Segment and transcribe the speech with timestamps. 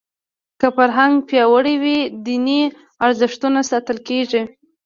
[0.59, 2.61] که فرهنګ پیاوړی وي دیني
[3.05, 4.41] ارزښتونه ساتل کېږي.